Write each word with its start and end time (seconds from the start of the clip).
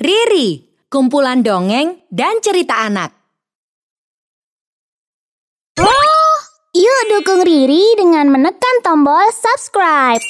Riri, 0.00 0.64
kumpulan 0.88 1.44
dongeng 1.44 2.08
dan 2.08 2.40
cerita 2.40 2.88
anak. 2.88 3.12
Yuk 6.72 7.00
dukung 7.12 7.44
Riri 7.44 8.00
dengan 8.00 8.32
menekan 8.32 8.80
tombol 8.80 9.28
subscribe. 9.28 10.24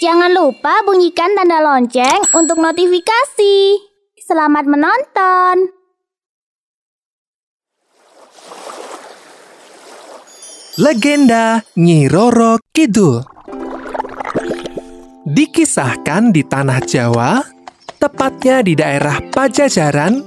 Jangan 0.00 0.32
lupa 0.32 0.80
bunyikan 0.88 1.36
tanda 1.36 1.60
lonceng 1.60 2.24
untuk 2.32 2.56
notifikasi. 2.56 3.76
Selamat 4.16 4.64
menonton. 4.64 5.68
Legenda 10.80 11.60
Nyi 11.76 12.08
Roro 12.08 12.56
Kidul 12.72 13.20
Dikisahkan 15.28 16.32
di 16.32 16.40
tanah 16.48 16.80
Jawa, 16.80 17.61
tepatnya 18.02 18.66
di 18.66 18.74
daerah 18.74 19.22
Pajajaran, 19.30 20.26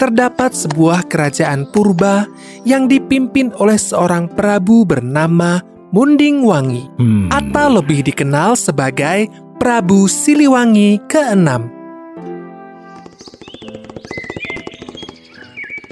terdapat 0.00 0.56
sebuah 0.56 1.04
kerajaan 1.04 1.68
purba 1.68 2.24
yang 2.64 2.88
dipimpin 2.88 3.52
oleh 3.60 3.76
seorang 3.76 4.32
prabu 4.32 4.88
bernama 4.88 5.60
Munding 5.92 6.40
Wangi, 6.40 6.88
Hmm. 6.96 7.28
atau 7.28 7.82
lebih 7.82 8.08
dikenal 8.08 8.56
sebagai 8.56 9.28
Prabu 9.60 10.08
Siliwangi 10.08 11.04
keenam. 11.04 11.68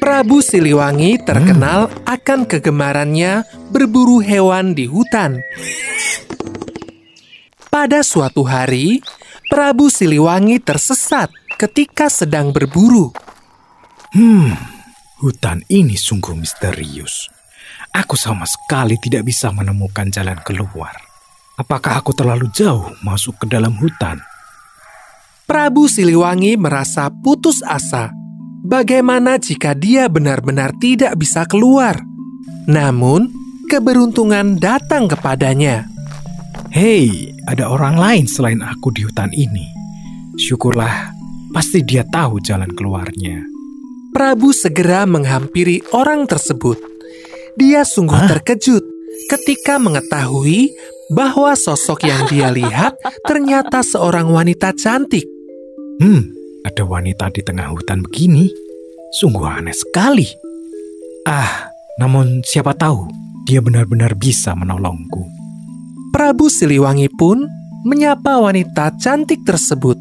Prabu 0.00 0.40
Siliwangi 0.40 1.20
terkenal 1.20 1.92
akan 2.08 2.48
kegemarannya 2.48 3.44
berburu 3.68 4.24
hewan 4.24 4.72
di 4.72 4.88
hutan. 4.88 5.44
Pada 7.68 8.00
suatu 8.00 8.48
hari, 8.48 9.04
Prabu 9.48 9.88
Siliwangi 9.88 10.60
tersesat 10.60 11.32
ketika 11.56 12.12
sedang 12.12 12.52
berburu. 12.52 13.16
Hmm, 14.12 14.52
hutan 15.24 15.64
ini 15.72 15.96
sungguh 15.96 16.36
misterius. 16.36 17.32
Aku 17.96 18.12
sama 18.12 18.44
sekali 18.44 19.00
tidak 19.00 19.24
bisa 19.24 19.48
menemukan 19.48 20.12
jalan 20.12 20.36
keluar. 20.44 20.92
Apakah 21.56 22.04
aku 22.04 22.12
terlalu 22.12 22.52
jauh 22.52 22.92
masuk 23.00 23.40
ke 23.40 23.48
dalam 23.48 23.72
hutan? 23.80 24.20
Prabu 25.48 25.88
Siliwangi 25.88 26.60
merasa 26.60 27.08
putus 27.08 27.64
asa. 27.64 28.12
Bagaimana 28.60 29.40
jika 29.40 29.72
dia 29.72 30.12
benar-benar 30.12 30.76
tidak 30.76 31.16
bisa 31.16 31.48
keluar? 31.48 31.96
Namun, 32.68 33.32
keberuntungan 33.72 34.60
datang 34.60 35.08
kepadanya. 35.08 35.88
Hei, 36.68 37.32
ada 37.48 37.72
orang 37.72 37.96
lain 37.96 38.24
selain 38.28 38.60
aku 38.60 38.92
di 38.92 39.08
hutan 39.08 39.32
ini. 39.32 39.64
Syukurlah, 40.36 41.16
pasti 41.48 41.80
dia 41.80 42.04
tahu 42.04 42.44
jalan 42.44 42.68
keluarnya. 42.76 43.40
Prabu 44.12 44.52
segera 44.52 45.08
menghampiri 45.08 45.80
orang 45.96 46.28
tersebut. 46.28 46.76
Dia 47.56 47.88
sungguh 47.88 48.14
Hah? 48.14 48.28
terkejut 48.36 48.84
ketika 49.32 49.80
mengetahui 49.80 50.76
bahwa 51.08 51.56
sosok 51.56 52.04
yang 52.04 52.28
dia 52.28 52.52
lihat 52.58 53.00
ternyata 53.24 53.80
seorang 53.80 54.28
wanita 54.28 54.76
cantik. 54.76 55.24
Hmm, 55.98 56.28
ada 56.68 56.84
wanita 56.84 57.32
di 57.32 57.40
tengah 57.40 57.72
hutan 57.72 58.04
begini. 58.04 58.52
Sungguh 59.16 59.48
aneh 59.48 59.72
sekali. 59.72 60.28
Ah, 61.24 61.72
namun 61.96 62.44
siapa 62.44 62.76
tahu 62.76 63.08
dia 63.48 63.64
benar-benar 63.64 64.12
bisa 64.14 64.52
menolongku. 64.52 65.37
Prabu 66.28 66.52
Siliwangi 66.52 67.08
pun 67.08 67.48
menyapa 67.88 68.36
wanita 68.36 68.92
cantik 69.00 69.48
tersebut. 69.48 69.96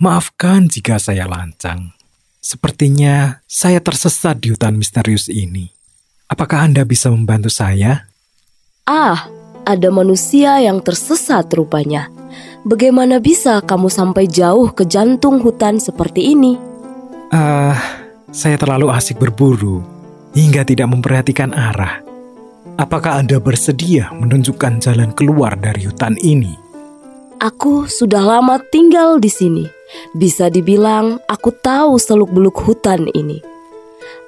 Maafkan 0.00 0.64
jika 0.64 0.96
saya 0.96 1.28
lancang. 1.28 1.92
Sepertinya 2.40 3.44
saya 3.44 3.84
tersesat 3.84 4.40
di 4.40 4.48
hutan 4.48 4.80
misterius 4.80 5.28
ini. 5.28 5.68
Apakah 6.24 6.64
Anda 6.64 6.88
bisa 6.88 7.12
membantu 7.12 7.52
saya? 7.52 8.08
Ah, 8.88 9.28
ada 9.68 9.92
manusia 9.92 10.56
yang 10.64 10.80
tersesat 10.80 11.52
rupanya. 11.52 12.08
Bagaimana 12.64 13.20
bisa 13.20 13.60
kamu 13.60 13.92
sampai 13.92 14.24
jauh 14.24 14.72
ke 14.72 14.88
jantung 14.88 15.36
hutan 15.44 15.76
seperti 15.76 16.32
ini? 16.32 16.56
Ah, 17.28 17.76
saya 18.32 18.56
terlalu 18.56 18.88
asik 18.88 19.20
berburu 19.20 19.84
hingga 20.32 20.64
tidak 20.64 20.88
memperhatikan 20.88 21.52
arah. 21.52 22.09
Apakah 22.80 23.20
Anda 23.20 23.36
bersedia 23.36 24.08
menunjukkan 24.08 24.80
jalan 24.80 25.12
keluar 25.12 25.52
dari 25.52 25.84
hutan 25.84 26.16
ini? 26.16 26.56
Aku 27.36 27.84
sudah 27.84 28.24
lama 28.24 28.56
tinggal 28.72 29.20
di 29.20 29.28
sini. 29.28 29.68
Bisa 30.16 30.48
dibilang 30.48 31.20
aku 31.28 31.52
tahu 31.60 32.00
seluk-beluk 32.00 32.56
hutan 32.56 33.04
ini. 33.12 33.44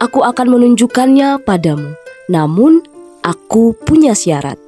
Aku 0.05 0.21
akan 0.21 0.53
menunjukkannya 0.53 1.41
padamu. 1.49 1.97
Namun, 2.29 2.85
aku 3.25 3.73
punya 3.89 4.13
syarat. 4.13 4.61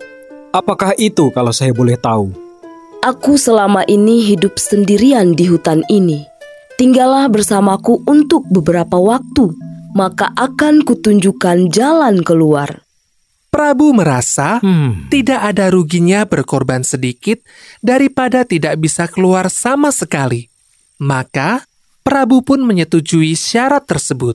Apakah 0.56 0.96
itu 0.96 1.28
kalau 1.36 1.52
saya 1.52 1.76
boleh 1.76 2.00
tahu? 2.00 2.32
Aku 3.04 3.36
selama 3.36 3.84
ini 3.84 4.24
hidup 4.24 4.56
sendirian 4.56 5.36
di 5.36 5.44
hutan 5.44 5.84
ini. 5.92 6.24
Tinggallah 6.80 7.28
bersamaku 7.28 8.00
untuk 8.08 8.48
beberapa 8.48 8.96
waktu, 8.96 9.52
maka 9.92 10.32
akan 10.40 10.88
kutunjukkan 10.88 11.68
jalan 11.68 12.24
keluar. 12.24 12.83
Prabu 13.54 13.94
merasa 13.94 14.58
Hmm, 14.58 15.06
tidak 15.14 15.38
ada 15.38 15.70
ruginya 15.70 16.26
berkorban 16.26 16.82
sedikit 16.82 17.38
daripada 17.78 18.42
tidak 18.42 18.82
bisa 18.82 19.06
keluar 19.06 19.46
sama 19.46 19.94
sekali. 19.94 20.50
Maka, 20.98 21.62
Prabu 22.02 22.42
pun 22.42 22.66
menyetujui 22.66 23.38
syarat 23.38 23.86
tersebut. 23.86 24.34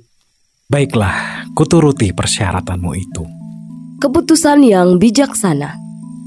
baiklah, 0.72 1.50
kuturuti 1.52 2.16
persyaratanmu 2.16 2.92
itu. 2.96 3.24
Keputusan 4.00 4.64
yang 4.64 4.96
bijaksana. 5.02 5.76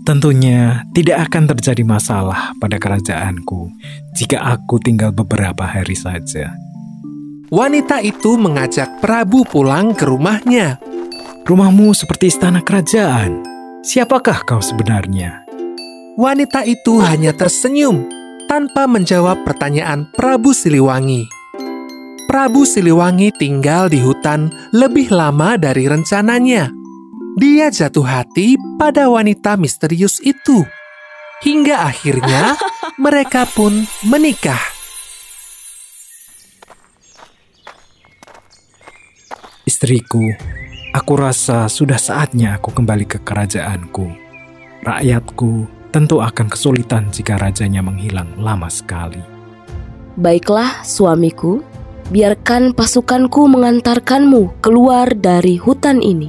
Tentunya 0.04 0.82
tidak 0.92 1.30
akan 1.30 1.48
terjadi 1.54 1.86
masalah 1.86 2.52
pada 2.58 2.76
kerajaanku 2.76 3.70
jika 4.18 4.42
aku 4.52 4.82
tinggal 4.82 5.14
beberapa 5.14 5.64
hari 5.64 5.96
saja. 5.96 6.52
Wanita 7.48 8.04
itu 8.04 8.36
mengajak 8.36 9.00
Prabu 9.00 9.46
pulang 9.48 9.94
ke 9.94 10.04
rumahnya. 10.04 10.91
Rumahmu 11.42 11.90
seperti 11.90 12.30
istana 12.30 12.62
kerajaan. 12.62 13.42
Siapakah 13.82 14.46
kau 14.46 14.62
sebenarnya? 14.62 15.42
Wanita 16.14 16.62
itu 16.62 17.02
hanya 17.02 17.34
tersenyum 17.34 18.06
tanpa 18.46 18.86
menjawab 18.86 19.42
pertanyaan 19.42 20.06
Prabu 20.14 20.54
Siliwangi. 20.54 21.26
Prabu 22.30 22.62
Siliwangi 22.62 23.34
tinggal 23.34 23.90
di 23.90 23.98
hutan 23.98 24.54
lebih 24.70 25.10
lama 25.10 25.58
dari 25.58 25.90
rencananya. 25.90 26.70
Dia 27.34 27.74
jatuh 27.74 28.06
hati 28.06 28.54
pada 28.78 29.10
wanita 29.10 29.58
misterius 29.58 30.22
itu. 30.22 30.62
Hingga 31.42 31.90
akhirnya 31.90 32.54
mereka 33.02 33.50
pun 33.50 33.82
menikah. 34.06 34.62
Istriku, 39.66 40.22
aku 40.92 41.12
rasa 41.16 41.66
sudah 41.72 41.96
saatnya 41.96 42.60
aku 42.60 42.70
kembali 42.70 43.08
ke 43.08 43.18
kerajaanku. 43.24 44.12
Rakyatku 44.84 45.52
tentu 45.88 46.20
akan 46.20 46.46
kesulitan 46.52 47.08
jika 47.08 47.40
rajanya 47.40 47.80
menghilang 47.80 48.28
lama 48.36 48.68
sekali. 48.68 49.20
Baiklah, 50.20 50.84
suamiku, 50.84 51.64
biarkan 52.12 52.76
pasukanku 52.76 53.48
mengantarkanmu 53.48 54.60
keluar 54.60 55.08
dari 55.16 55.56
hutan 55.56 56.04
ini. 56.04 56.28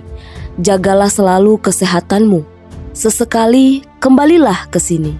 Jagalah 0.55 1.11
selalu 1.11 1.59
kesehatanmu. 1.59 2.47
Sesekali 2.93 3.83
kembalilah 3.99 4.69
ke 4.69 4.77
sini. 4.77 5.17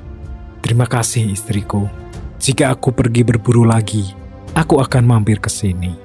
Terima 0.61 0.87
kasih 0.87 1.27
istriku. 1.27 1.89
Jika 2.37 2.71
aku 2.71 2.93
pergi 2.93 3.25
berburu 3.25 3.65
lagi, 3.65 4.13
aku 4.53 4.79
akan 4.79 5.03
mampir 5.03 5.41
ke 5.41 5.49
sini. 5.49 6.02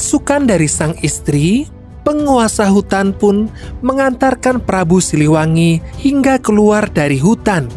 Pasukan 0.00 0.48
dari 0.48 0.64
sang 0.64 0.96
istri, 1.04 1.68
penguasa 2.08 2.64
hutan 2.72 3.12
pun 3.12 3.52
mengantarkan 3.84 4.56
Prabu 4.64 4.96
Siliwangi 4.96 5.76
hingga 6.00 6.40
keluar 6.40 6.88
dari 6.88 7.20
hutan. 7.20 7.68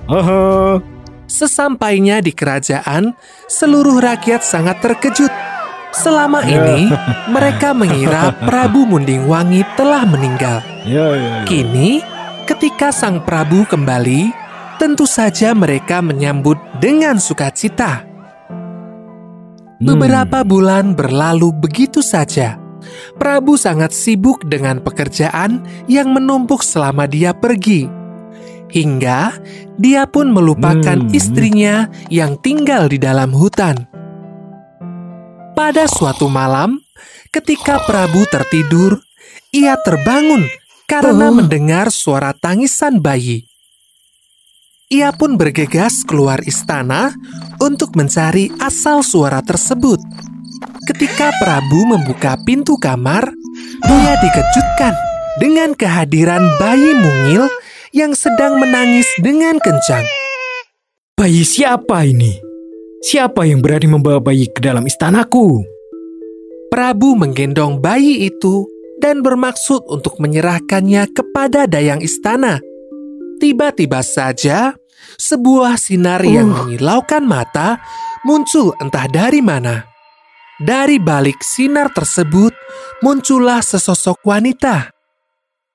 Sesampainya 1.27 2.23
di 2.23 2.31
kerajaan, 2.31 3.11
seluruh 3.51 3.99
rakyat 3.99 4.39
sangat 4.39 4.79
terkejut. 4.79 5.35
Selama 5.91 6.47
ini, 6.47 6.95
mereka 7.35 7.75
mengira 7.75 8.31
Prabu 8.39 8.87
Munding 8.87 9.27
Wangi 9.27 9.67
telah 9.75 10.07
meninggal. 10.07 10.63
Ya, 10.87 11.19
ya, 11.19 11.27
ya. 11.27 11.43
Kini, 11.43 11.99
ketika 12.47 12.95
sang 12.95 13.19
Prabu 13.27 13.67
kembali, 13.67 14.31
tentu 14.79 15.03
saja 15.03 15.51
mereka 15.51 15.99
menyambut 15.99 16.55
dengan 16.79 17.19
sukacita. 17.19 18.12
Beberapa 19.83 20.47
bulan 20.47 20.95
berlalu 20.95 21.51
begitu 21.51 21.99
saja. 21.99 22.55
Prabu 23.19 23.59
sangat 23.59 23.91
sibuk 23.91 24.43
dengan 24.47 24.79
pekerjaan 24.79 25.63
yang 25.91 26.15
menumpuk 26.15 26.63
selama 26.63 27.03
dia 27.03 27.35
pergi. 27.35 27.87
Hingga 28.71 29.37
dia 29.77 30.07
pun 30.07 30.31
melupakan 30.31 30.97
Hmm. 30.97 31.11
istrinya 31.11 31.91
yang 32.07 32.39
tinggal 32.39 32.87
di 32.87 32.97
dalam 32.97 33.35
hutan. 33.35 33.85
Pada 35.53 35.85
suatu 35.85 36.31
malam, 36.31 36.81
ketika 37.29 37.83
Prabu 37.85 38.25
tertidur, 38.31 39.03
ia 39.53 39.77
terbangun 39.83 40.49
karena 40.89 41.29
Oh. 41.29 41.35
mendengar 41.37 41.93
suara 41.93 42.33
tangisan 42.33 42.97
bayi. 43.03 43.45
Ia 44.93 45.09
pun 45.09 45.41
bergegas 45.41 46.05
keluar 46.05 46.37
istana 46.45 47.17
untuk 47.57 47.97
mencari 47.97 48.53
asal 48.61 49.01
suara 49.01 49.41
tersebut. 49.41 49.97
Ketika 50.85 51.33
Prabu 51.41 51.89
membuka 51.89 52.37
pintu 52.45 52.77
kamar, 52.77 53.25
dia 53.89 54.13
dikejutkan 54.21 54.93
dengan 55.41 55.73
kehadiran 55.73 56.45
bayi 56.61 56.93
mungil 56.93 57.49
yang 57.89 58.13
sedang 58.13 58.61
menangis 58.61 59.09
dengan 59.17 59.57
kencang. 59.57 60.05
Bayi 61.17 61.41
siapa 61.41 62.05
ini? 62.05 62.37
Siapa 63.01 63.49
yang 63.49 63.65
berani 63.65 63.89
membawa 63.89 64.21
bayi 64.21 64.45
ke 64.45 64.61
dalam 64.61 64.85
istanaku? 64.85 65.65
Prabu 66.69 67.17
menggendong 67.17 67.81
bayi 67.81 68.29
itu 68.29 68.69
dan 69.01 69.25
bermaksud 69.25 69.89
untuk 69.89 70.21
menyerahkannya 70.21 71.09
kepada 71.17 71.65
dayang 71.65 72.05
istana. 72.05 72.61
Tiba-tiba 73.41 73.99
saja, 74.05 74.77
sebuah 75.23 75.79
sinar 75.79 76.19
yang 76.27 76.51
Uh. 76.51 76.55
menyilaukan 76.67 77.23
mata 77.23 77.79
muncul 78.27 78.75
entah 78.83 79.07
dari 79.07 79.39
mana. 79.39 79.87
Dari 80.59 80.99
balik 80.99 81.39
sinar 81.39 81.95
tersebut, 81.95 82.51
muncullah 82.99 83.63
sesosok 83.63 84.19
wanita. 84.27 84.91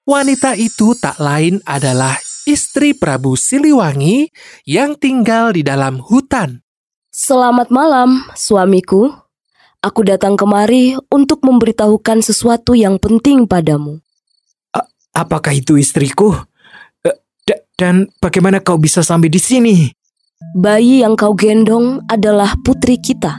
Wanita 0.05 0.57
itu 0.57 0.97
tak 0.97 1.21
lain 1.21 1.61
adalah 1.65 2.17
istri 2.49 2.97
Prabu 2.97 3.37
Siliwangi 3.37 4.29
yang 4.65 4.97
tinggal 4.97 5.53
di 5.53 5.61
dalam 5.61 6.01
hutan. 6.01 6.65
Selamat 7.13 7.69
malam, 7.69 8.25
suamiku. 8.33 9.13
Aku 9.85 10.01
datang 10.07 10.41
kemari 10.41 10.97
untuk 11.13 11.45
memberitahukan 11.45 12.25
sesuatu 12.25 12.73
yang 12.73 12.97
penting 12.97 13.45
padamu. 13.45 14.01
Apakah 15.13 15.51
itu 15.51 15.75
istriku? 15.75 16.31
Da- 17.79 17.95
dan 17.95 18.11
bagaimana 18.19 18.59
kau 18.59 18.75
bisa 18.75 19.07
sampai 19.07 19.31
di 19.31 19.39
sini? 19.39 19.87
Bayi 20.59 21.07
yang 21.07 21.15
kau 21.15 21.31
gendong 21.31 22.03
adalah 22.11 22.59
putri 22.67 22.99
kita. 22.99 23.39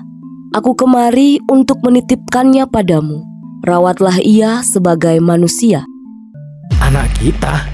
Aku 0.56 0.74
kemari 0.80 1.44
untuk 1.52 1.84
menitipkannya 1.84 2.64
padamu. 2.72 3.20
Rawatlah 3.68 4.24
ia 4.24 4.64
sebagai 4.64 5.20
manusia. 5.20 5.84
Anak 6.80 7.12
kita? 7.20 7.68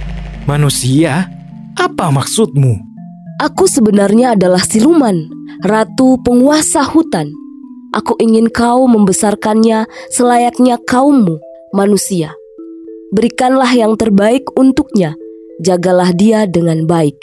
Manusia? 0.49 1.29
Apa 1.77 2.09
maksudmu? 2.09 2.81
Aku 3.45 3.69
sebenarnya 3.69 4.33
adalah 4.33 4.65
siluman, 4.65 5.29
ratu 5.61 6.17
penguasa 6.25 6.81
hutan. 6.81 7.29
Aku 7.93 8.17
ingin 8.17 8.49
kau 8.49 8.89
membesarkannya 8.89 9.85
selayaknya 10.09 10.81
kaummu, 10.81 11.37
manusia. 11.77 12.33
Berikanlah 13.13 13.69
yang 13.71 13.93
terbaik 13.95 14.43
untuknya. 14.57 15.15
Jagalah 15.63 16.11
dia 16.11 16.43
dengan 16.43 16.83
baik. 16.83 17.15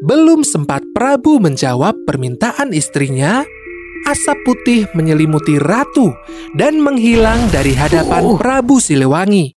Belum 0.00 0.40
sempat 0.40 0.80
Prabu 0.96 1.36
menjawab 1.36 1.92
permintaan 2.08 2.72
istrinya, 2.72 3.44
asap 4.08 4.38
putih 4.48 4.88
menyelimuti 4.96 5.60
ratu 5.60 6.16
dan 6.56 6.80
menghilang 6.80 7.52
dari 7.52 7.76
hadapan 7.76 8.22
Oh. 8.24 8.40
Prabu 8.40 8.80
Siliwangi. 8.80 9.52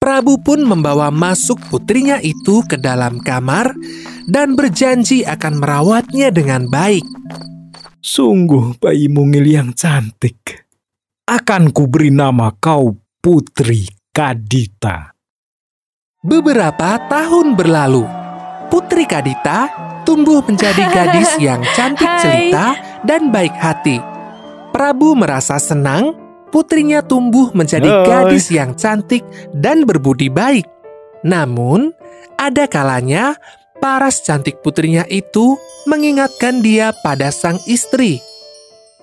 Prabu 0.00 0.40
pun 0.40 0.64
membawa 0.64 1.12
masuk 1.12 1.60
putrinya 1.68 2.16
itu 2.24 2.64
ke 2.64 2.80
dalam 2.80 3.20
kamar 3.20 3.76
dan 4.24 4.56
berjanji 4.56 5.20
akan 5.28 5.60
merawatnya 5.60 6.32
dengan 6.32 6.72
baik. 6.72 7.04
Sungguh 8.00 8.80
bayi 8.80 9.12
mungil 9.12 9.44
yang 9.44 9.76
cantik. 9.76 10.64
Akan 11.28 11.68
kuberi 11.68 12.08
nama 12.08 12.48
kau 12.56 12.96
Putri 13.20 13.92
Kadita. 14.08 15.19
Beberapa 16.20 17.00
tahun 17.08 17.56
berlalu, 17.56 18.04
Putri 18.68 19.08
Kadita 19.08 19.72
tumbuh 20.04 20.44
menjadi 20.44 20.84
gadis 21.00 21.32
yang 21.40 21.64
cantik 21.72 22.12
cerita 22.20 22.76
dan 23.08 23.32
baik 23.32 23.56
hati. 23.56 23.96
Prabu 24.68 25.16
merasa 25.16 25.56
senang 25.56 26.12
putrinya 26.52 27.00
tumbuh 27.00 27.48
menjadi 27.56 27.88
Hai. 27.88 28.04
gadis 28.04 28.52
yang 28.52 28.76
cantik 28.76 29.24
dan 29.56 29.88
berbudi 29.88 30.28
baik. 30.28 30.68
Namun, 31.24 31.88
ada 32.36 32.68
kalanya 32.68 33.40
paras 33.80 34.20
cantik 34.20 34.60
putrinya 34.60 35.08
itu 35.08 35.56
mengingatkan 35.88 36.60
dia 36.60 36.92
pada 37.00 37.32
sang 37.32 37.56
istri. 37.64 38.20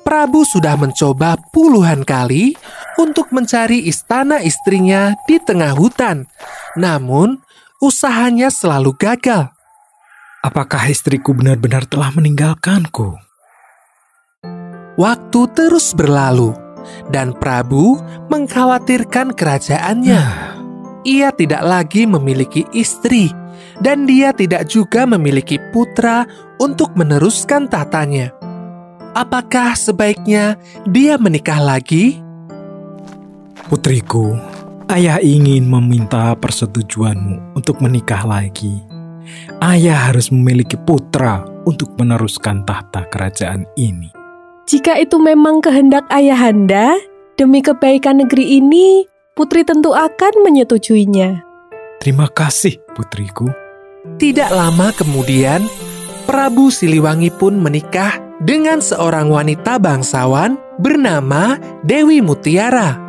Prabu 0.08 0.48
sudah 0.48 0.80
mencoba 0.80 1.36
puluhan 1.52 2.08
kali 2.08 2.56
untuk 2.96 3.28
mencari 3.36 3.92
istana 3.92 4.40
istrinya 4.40 5.12
di 5.28 5.36
tengah 5.36 5.76
hutan. 5.76 6.24
Namun, 6.80 7.44
usahanya 7.84 8.48
selalu 8.48 8.96
gagal. 8.96 9.52
Apakah 10.40 10.88
istriku 10.88 11.36
benar-benar 11.36 11.84
telah 11.92 12.16
meninggalkanku? 12.16 13.20
Waktu 14.96 15.42
terus 15.52 15.92
berlalu, 15.92 16.56
dan 17.12 17.36
Prabu 17.36 18.00
mengkhawatirkan 18.32 19.36
kerajaannya. 19.36 20.24
Ia 21.04 21.36
tidak 21.36 21.68
lagi 21.68 22.08
memiliki 22.08 22.64
istri, 22.72 23.28
dan 23.84 24.08
dia 24.08 24.32
tidak 24.32 24.72
juga 24.72 25.04
memiliki 25.04 25.60
putra 25.76 26.24
untuk 26.64 26.96
meneruskan 26.96 27.68
tatanya. 27.68 28.37
Apakah 29.18 29.74
sebaiknya 29.74 30.62
dia 30.86 31.18
menikah 31.18 31.58
lagi? 31.58 32.22
Putriku, 33.66 34.38
ayah 34.94 35.18
ingin 35.18 35.66
meminta 35.66 36.38
persetujuanmu 36.38 37.58
untuk 37.58 37.82
menikah 37.82 38.22
lagi. 38.30 38.78
Ayah 39.58 40.14
harus 40.14 40.30
memiliki 40.30 40.78
putra 40.78 41.42
untuk 41.66 41.98
meneruskan 41.98 42.62
tahta 42.62 43.10
kerajaan 43.10 43.66
ini. 43.74 44.14
Jika 44.70 45.02
itu 45.02 45.18
memang 45.18 45.66
kehendak 45.66 46.06
ayahanda, 46.14 46.94
demi 47.42 47.66
kebaikan 47.66 48.22
negeri 48.22 48.62
ini, 48.62 49.10
putri 49.34 49.66
tentu 49.66 49.98
akan 49.98 50.46
menyetujuinya. 50.46 51.42
Terima 51.98 52.30
kasih, 52.30 52.78
putriku. 52.94 53.50
Tidak 54.22 54.54
lama 54.54 54.94
kemudian, 54.94 55.66
Prabu 56.30 56.70
Siliwangi 56.70 57.34
pun 57.34 57.58
menikah 57.58 58.27
dengan 58.42 58.84
seorang 58.84 59.34
wanita 59.34 59.82
bangsawan 59.82 60.58
bernama 60.78 61.58
Dewi 61.82 62.22
Mutiara. 62.22 63.08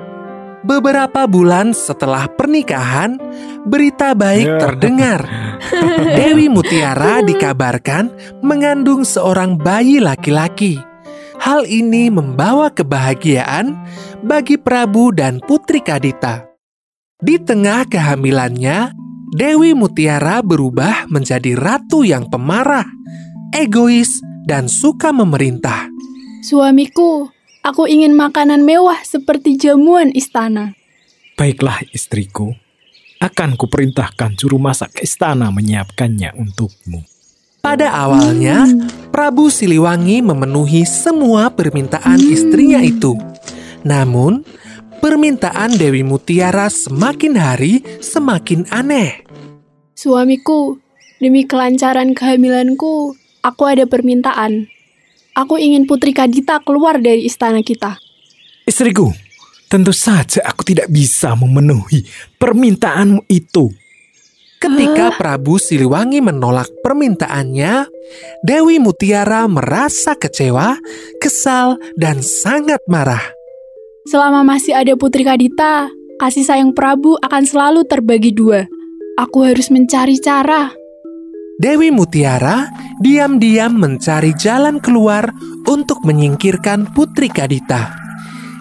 Beberapa 0.65 1.25
bulan 1.31 1.71
setelah 1.73 2.27
pernikahan, 2.29 3.17
berita 3.65 4.13
baik 4.13 4.59
terdengar. 4.59 5.23
Dewi 6.19 6.51
Mutiara 6.51 7.23
dikabarkan 7.23 8.11
mengandung 8.43 9.07
seorang 9.07 9.57
bayi 9.57 10.03
laki-laki. 10.03 10.81
Hal 11.39 11.63
ini 11.71 12.11
membawa 12.11 12.75
kebahagiaan 12.75 13.79
bagi 14.27 14.59
Prabu 14.59 15.15
dan 15.15 15.39
Putri 15.39 15.79
Kadita. 15.79 16.51
Di 17.23 17.39
tengah 17.39 17.87
kehamilannya, 17.87 18.91
Dewi 19.39 19.79
Mutiara 19.79 20.43
berubah 20.43 21.07
menjadi 21.07 21.55
ratu 21.55 22.03
yang 22.03 22.27
pemarah, 22.27 22.87
egois, 23.55 24.19
dan 24.49 24.65
suka 24.65 25.13
memerintah. 25.13 25.93
Suamiku, 26.41 27.29
aku 27.61 27.85
ingin 27.85 28.17
makanan 28.17 28.65
mewah 28.65 28.97
seperti 29.05 29.61
jamuan 29.61 30.09
istana. 30.17 30.73
Baiklah 31.37 31.85
istriku, 31.93 32.57
akan 33.21 33.61
kuperintahkan 33.61 34.41
juru 34.41 34.57
masak 34.57 35.05
istana 35.05 35.53
menyiapkannya 35.53 36.33
untukmu. 36.35 37.05
Pada 37.61 37.93
awalnya, 37.93 38.65
Prabu 39.13 39.53
Siliwangi 39.53 40.25
memenuhi 40.25 40.89
semua 40.89 41.53
permintaan 41.53 42.17
istrinya 42.23 42.81
itu. 42.81 43.19
Namun, 43.85 44.47
permintaan 45.05 45.77
Dewi 45.77 46.01
Mutiara 46.07 46.73
semakin 46.73 47.35
hari 47.37 47.85
semakin 48.01 48.65
aneh. 48.73 49.27
Suamiku, 49.99 50.79
demi 51.19 51.45
kelancaran 51.45 52.15
kehamilanku, 52.15 53.19
aku 53.49 53.65
ada 53.65 53.89
permintaan. 53.89 54.69
Aku 55.33 55.57
ingin 55.57 55.89
Putri 55.89 56.13
Kadita 56.13 56.61
keluar 56.61 57.01
dari 57.01 57.25
istana 57.25 57.65
kita. 57.65 57.97
Istriku, 58.69 59.09
tentu 59.73 59.97
saja 59.97 60.45
aku 60.45 60.67
tidak 60.69 60.93
bisa 60.93 61.33
memenuhi 61.33 62.05
permintaanmu 62.37 63.25
itu. 63.33 63.73
Ketika 64.59 65.15
Prabu 65.15 65.55
Siliwangi 65.55 66.19
menolak 66.19 66.67
permintaannya, 66.83 67.87
Dewi 68.43 68.83
Mutiara 68.83 69.47
merasa 69.47 70.19
kecewa, 70.19 70.75
kesal, 71.23 71.79
dan 71.95 72.19
sangat 72.27 72.83
marah. 72.91 73.23
Selama 74.11 74.43
masih 74.43 74.75
ada 74.75 74.99
Putri 74.99 75.23
Kadita, 75.23 75.87
kasih 76.19 76.43
sayang 76.43 76.75
Prabu 76.75 77.15
akan 77.23 77.47
selalu 77.47 77.87
terbagi 77.87 78.35
dua. 78.35 78.67
Aku 79.15 79.47
harus 79.47 79.71
mencari 79.71 80.19
cara. 80.19 80.75
Dewi 81.59 81.91
Mutiara 81.91 82.71
diam-diam 83.03 83.75
mencari 83.75 84.31
jalan 84.39 84.79
keluar 84.79 85.27
untuk 85.67 86.07
menyingkirkan 86.07 86.95
Putri 86.95 87.27
Kadita. 87.27 87.99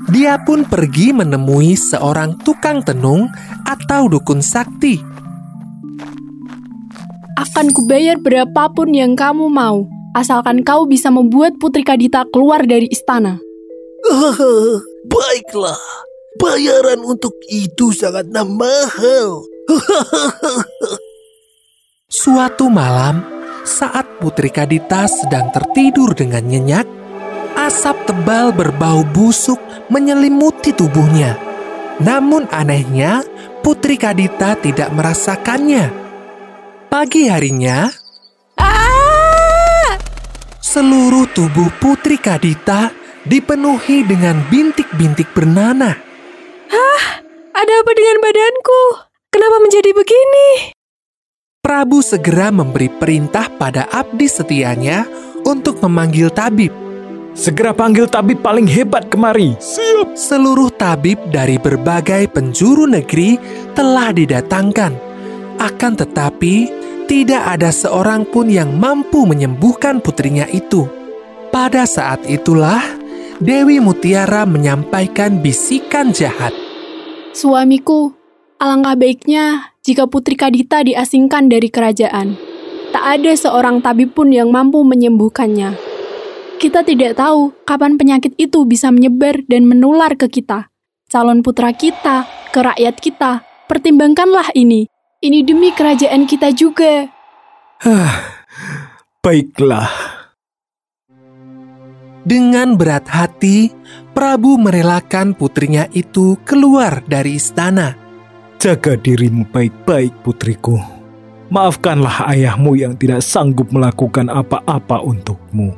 Dia 0.10 0.42
pun 0.42 0.66
pergi 0.66 1.14
menemui 1.14 1.78
seorang 1.78 2.42
tukang 2.42 2.82
tenung 2.82 3.30
atau 3.70 4.10
dukun 4.10 4.42
sakti. 4.42 4.98
Akan 7.38 7.70
kubayar 7.70 8.18
berapapun 8.18 8.90
yang 8.98 9.14
kamu 9.14 9.46
mau, 9.46 9.86
asalkan 10.18 10.66
kau 10.66 10.90
bisa 10.90 11.14
membuat 11.14 11.54
Putri 11.62 11.86
Kadita 11.86 12.26
keluar 12.34 12.66
dari 12.66 12.90
istana. 12.90 13.38
Baiklah, 15.14 15.78
bayaran 16.42 17.06
untuk 17.06 17.38
itu 17.46 17.94
sangatlah 17.94 18.42
mahal. 18.42 19.46
Suatu 22.08 22.72
malam, 22.72 23.20
saat 23.68 24.08
Putri 24.24 24.48
Kadita 24.48 25.12
sedang 25.12 25.52
tertidur 25.52 26.16
dengan 26.16 26.40
nyenyak, 26.40 26.88
asap 27.60 28.08
tebal 28.08 28.56
berbau 28.56 29.04
busuk 29.04 29.60
menyelimuti 29.92 30.72
tubuhnya. 30.72 31.36
Namun 32.00 32.48
anehnya, 32.48 33.28
Putri 33.60 34.00
Kadita 34.00 34.56
tidak 34.56 34.88
merasakannya. 34.96 35.92
Pagi 36.88 37.28
harinya, 37.28 37.92
seluruh 40.64 41.28
tubuh 41.36 41.76
Putri 41.76 42.16
Kadita 42.16 42.88
dipenuhi 43.28 44.08
dengan 44.08 44.48
bintik-bintik 44.48 45.36
bernanah. 45.36 46.00
Ada 47.52 47.74
apa 47.84 47.92
dengan 47.92 48.18
badanku? 48.24 48.82
Kenapa 49.28 49.60
menjadi 49.60 49.92
begini? 49.92 50.77
Prabu 51.68 52.00
segera 52.00 52.48
memberi 52.48 52.88
perintah 52.88 53.52
pada 53.52 53.92
abdi 53.92 54.24
setianya 54.32 55.04
untuk 55.44 55.84
memanggil 55.84 56.32
tabib. 56.32 56.72
Segera 57.36 57.76
panggil 57.76 58.08
tabib 58.08 58.40
paling 58.40 58.64
hebat 58.64 59.12
kemari. 59.12 59.52
Seluruh 60.16 60.72
tabib 60.72 61.20
dari 61.28 61.60
berbagai 61.60 62.32
penjuru 62.32 62.88
negeri 62.88 63.36
telah 63.76 64.16
didatangkan. 64.16 64.96
Akan 65.60 66.00
tetapi, 66.00 66.72
tidak 67.04 67.44
ada 67.60 67.68
seorang 67.68 68.24
pun 68.24 68.48
yang 68.48 68.72
mampu 68.80 69.28
menyembuhkan 69.28 70.00
putrinya 70.00 70.48
itu. 70.48 70.88
Pada 71.52 71.84
saat 71.84 72.24
itulah, 72.32 72.80
Dewi 73.44 73.84
Mutiara 73.84 74.48
menyampaikan 74.48 75.44
bisikan 75.44 76.16
jahat. 76.16 76.56
Suamiku, 77.36 78.16
alangkah 78.56 78.96
baiknya 78.96 79.76
jika 79.88 80.04
Putri 80.12 80.36
Kadita 80.36 80.84
diasingkan 80.84 81.48
dari 81.48 81.72
kerajaan. 81.72 82.36
Tak 82.92 83.04
ada 83.08 83.32
seorang 83.32 83.80
tabib 83.80 84.12
pun 84.12 84.36
yang 84.36 84.52
mampu 84.52 84.84
menyembuhkannya. 84.84 85.80
Kita 86.60 86.84
tidak 86.84 87.16
tahu 87.16 87.56
kapan 87.64 87.96
penyakit 87.96 88.36
itu 88.36 88.68
bisa 88.68 88.92
menyebar 88.92 89.48
dan 89.48 89.64
menular 89.64 90.12
ke 90.20 90.28
kita. 90.28 90.68
Calon 91.08 91.40
putra 91.40 91.72
kita, 91.72 92.28
ke 92.52 92.60
rakyat 92.60 93.00
kita, 93.00 93.32
pertimbangkanlah 93.72 94.52
ini. 94.60 94.92
Ini 95.24 95.40
demi 95.48 95.72
kerajaan 95.72 96.28
kita 96.28 96.52
juga. 96.52 97.08
Baiklah, 99.24 99.92
Dengan 102.28 102.76
berat 102.76 103.08
hati, 103.08 103.72
Prabu 104.12 104.60
merelakan 104.60 105.32
putrinya 105.32 105.88
itu 105.96 106.36
keluar 106.44 107.00
dari 107.08 107.40
istana. 107.40 108.07
Jaga 108.58 108.98
dirimu 108.98 109.46
baik-baik 109.54 110.14
putriku. 110.26 110.82
Maafkanlah 111.48 112.28
ayahmu 112.28 112.76
yang 112.76 112.94
tidak 113.00 113.24
sanggup 113.24 113.72
melakukan 113.72 114.28
apa-apa 114.28 115.00
untukmu. 115.00 115.72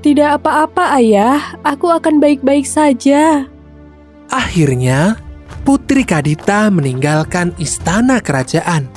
Tidak 0.00 0.40
apa-apa, 0.40 0.96
Ayah. 0.96 1.58
Aku 1.66 1.92
akan 1.92 2.22
baik-baik 2.22 2.64
saja. 2.64 3.44
Akhirnya, 4.32 5.20
Putri 5.66 6.06
Kadita 6.06 6.70
meninggalkan 6.70 7.52
istana 7.58 8.22
kerajaan. 8.22 8.88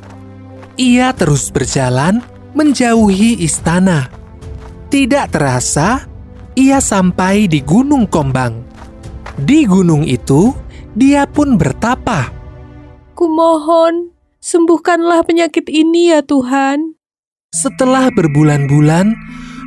Ia 0.80 1.12
terus 1.12 1.52
berjalan 1.52 2.24
menjauhi 2.56 3.42
istana. 3.44 4.08
Tidak 4.88 5.34
terasa, 5.34 6.08
ia 6.56 6.80
sampai 6.80 7.50
di 7.50 7.60
Gunung 7.66 8.08
Kombang. 8.08 8.64
Di 9.36 9.68
gunung 9.68 10.08
itu, 10.08 10.56
dia 10.96 11.28
pun 11.28 11.60
bertapa. 11.60 12.39
Kumohon, 13.20 14.16
sembuhkanlah 14.40 15.28
penyakit 15.28 15.68
ini 15.68 16.16
ya 16.16 16.24
Tuhan. 16.24 16.96
Setelah 17.52 18.08
berbulan-bulan, 18.16 19.12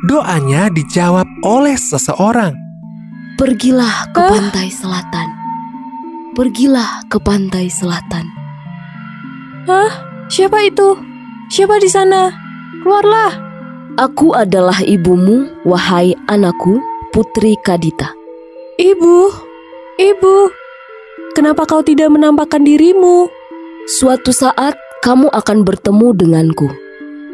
doanya 0.09 0.73
dijawab 0.73 1.29
oleh 1.45 1.77
seseorang. 1.77 2.57
Pergilah 3.37 4.09
ke 4.09 4.25
Hah? 4.25 4.33
pantai 4.33 4.73
selatan. 4.73 5.27
Pergilah 6.33 7.05
ke 7.13 7.21
pantai 7.21 7.69
selatan. 7.69 8.25
Siapa 10.33 10.57
itu? 10.65 10.97
Siapa 11.53 11.77
di 11.77 11.93
sana? 11.93 12.33
Keluarlah. 12.81 13.37
Aku 14.01 14.33
adalah 14.33 14.81
ibumu, 14.81 15.61
wahai 15.61 16.17
anakku, 16.25 16.81
Putri 17.13 17.53
Kadita. 17.61 18.17
Ibu, 18.81 19.17
ibu. 20.01 20.35
Kenapa 21.37 21.69
kau 21.69 21.85
tidak 21.85 22.09
menampakkan 22.09 22.65
dirimu? 22.65 23.42
Suatu 23.83 24.31
saat 24.31 24.79
kamu 25.03 25.27
akan 25.27 25.67
bertemu 25.67 26.15
denganku. 26.15 26.71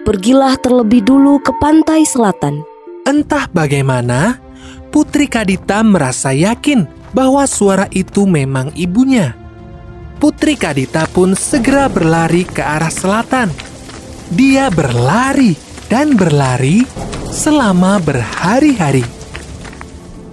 Pergilah 0.02 0.58
terlebih 0.58 1.06
dulu 1.06 1.38
ke 1.38 1.54
pantai 1.62 2.10
selatan. 2.10 2.66
Entah 3.06 3.46
bagaimana, 3.54 4.42
Putri 4.90 5.30
Kadita 5.30 5.86
merasa 5.86 6.34
yakin 6.34 6.90
bahwa 7.14 7.46
suara 7.46 7.86
itu 7.94 8.26
memang 8.26 8.74
ibunya. 8.74 9.38
Putri 10.18 10.58
Kadita 10.58 11.06
pun 11.14 11.38
segera 11.38 11.86
berlari 11.86 12.50
ke 12.50 12.66
arah 12.66 12.90
selatan. 12.90 13.54
Dia 14.34 14.74
berlari 14.74 15.54
dan 15.86 16.18
berlari 16.18 16.82
selama 17.30 18.02
berhari-hari. 18.02 19.06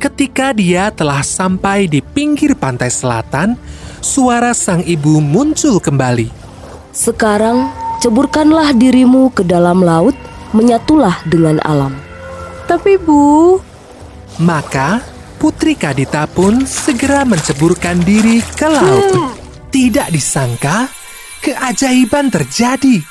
Ketika 0.00 0.56
dia 0.56 0.88
telah 0.96 1.20
sampai 1.20 1.84
di 1.92 2.00
pinggir 2.00 2.56
pantai 2.56 2.88
selatan, 2.88 3.60
suara 4.06 4.54
sang 4.54 4.86
ibu 4.86 5.18
muncul 5.18 5.82
kembali. 5.82 6.30
Sekarang 6.94 7.74
ceburkanlah 7.98 8.70
dirimu 8.70 9.34
ke 9.34 9.42
dalam 9.42 9.82
laut, 9.82 10.14
menyatulah 10.54 11.18
dengan 11.26 11.58
alam. 11.66 11.98
Tapi 12.70 12.94
Bu, 13.02 13.58
Maka 14.38 15.02
Putri 15.36 15.74
Kadita 15.74 16.24
pun 16.30 16.64
segera 16.64 17.26
menceburkan 17.26 17.98
diri 18.06 18.38
ke 18.40 18.68
laut. 18.70 19.36
Tidak 19.68 20.08
disangka, 20.08 20.88
keajaiban 21.44 22.32
terjadi. 22.32 23.02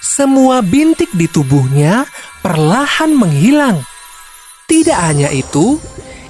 Semua 0.00 0.62
bintik 0.64 1.12
di 1.12 1.28
tubuhnya 1.28 2.06
perlahan 2.40 3.12
menghilang. 3.12 3.82
Tidak 4.66 4.96
hanya 4.96 5.28
itu, 5.30 5.76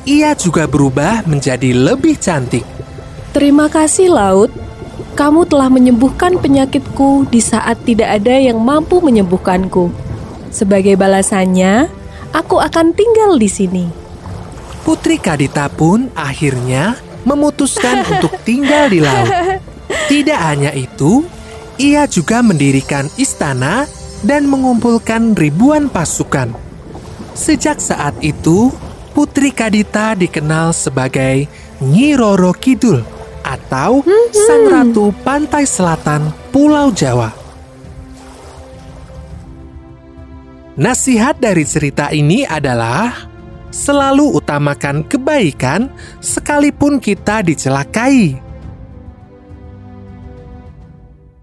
ia 0.07 0.35
juga 0.35 0.67
berubah 0.67 1.25
menjadi 1.25 1.71
lebih 1.73 2.19
cantik. 2.19 2.76
Terima 3.37 3.69
kasih 3.69 4.09
laut. 4.09 4.49
Kamu 5.13 5.45
telah 5.45 5.69
menyembuhkan 5.69 6.41
penyakitku 6.41 7.29
di 7.29 7.45
saat 7.45 7.85
tidak 7.85 8.17
ada 8.21 8.33
yang 8.41 8.57
mampu 8.57 9.05
menyembuhkanku. 9.05 9.93
Sebagai 10.49 10.97
balasannya, 10.97 11.93
aku 12.33 12.57
akan 12.57 12.97
tinggal 12.97 13.37
di 13.37 13.49
sini. 13.49 13.85
Putri 14.89 15.21
Kadita 15.21 15.69
pun 15.69 16.09
akhirnya 16.17 16.97
memutuskan 17.29 18.05
untuk 18.17 18.33
tinggal 18.41 18.89
di 18.89 19.05
laut. 19.05 19.29
Tidak 20.09 20.41
hanya 20.41 20.73
itu, 20.73 21.29
ia 21.77 22.09
juga 22.09 22.41
mendirikan 22.41 23.05
istana 23.21 23.85
dan 24.25 24.49
mengumpulkan 24.49 25.37
ribuan 25.37 25.93
pasukan. 25.93 26.57
Sejak 27.37 27.85
saat 27.85 28.17
itu, 28.25 28.73
Putri 29.13 29.53
Kadita 29.53 30.17
dikenal 30.17 30.73
sebagai 30.73 31.49
Nyi 31.85 32.17
Roro 32.17 32.53
Kidul 32.57 33.16
atau 33.67 33.99
Sang 34.31 34.71
Ratu 34.71 35.11
Pantai 35.27 35.67
Selatan 35.67 36.31
Pulau 36.55 36.95
Jawa. 36.95 37.35
Nasihat 40.79 41.35
dari 41.43 41.67
cerita 41.67 42.15
ini 42.15 42.47
adalah 42.47 43.27
selalu 43.75 44.39
utamakan 44.39 45.03
kebaikan 45.03 45.91
sekalipun 46.23 47.03
kita 47.03 47.43
dicelakai. 47.43 48.39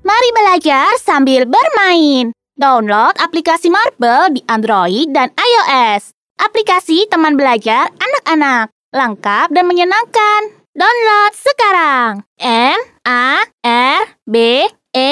Mari 0.08 0.30
belajar 0.32 0.96
sambil 1.04 1.44
bermain. 1.44 2.32
Download 2.56 3.18
aplikasi 3.20 3.68
Marble 3.68 4.40
di 4.40 4.42
Android 4.48 5.12
dan 5.12 5.34
iOS. 5.36 6.16
Aplikasi 6.40 7.10
teman 7.12 7.36
belajar 7.36 7.92
anak-anak. 8.00 8.72
Lengkap 8.94 9.50
dan 9.50 9.66
menyenangkan. 9.66 10.63
Download 10.74 11.34
sekarang. 11.38 12.12
M 12.42 12.80
A 13.06 13.46
R 13.62 14.04
B 14.26 14.66
E 14.98 15.10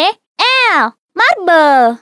L. 0.74 0.98
Marble. 1.14 2.02